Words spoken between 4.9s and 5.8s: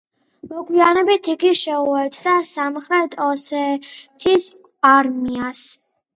არმიას.